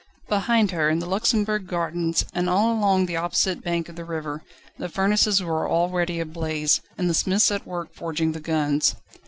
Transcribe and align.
Behind 0.29 0.71
her, 0.71 0.89
in 0.89 0.97
the 0.97 1.05
Luxembourg 1.05 1.67
Gardens, 1.67 2.25
and 2.33 2.49
all 2.49 2.73
along 2.73 3.05
the 3.05 3.17
opposite 3.17 3.61
bank 3.61 3.87
of 3.87 3.95
the 3.95 4.03
river, 4.03 4.41
the 4.79 4.89
furnaces 4.89 5.43
were 5.43 5.69
already 5.69 6.19
ablaze, 6.19 6.81
and 6.97 7.07
the 7.07 7.13
smiths 7.13 7.51
at 7.51 7.67
work 7.67 7.93
forging 7.93 8.31
the 8.31 8.39
guns. 8.39 8.95